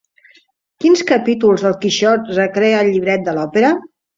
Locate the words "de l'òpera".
3.29-3.75